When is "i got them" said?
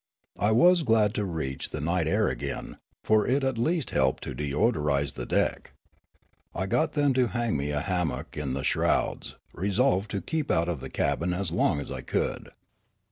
6.55-7.13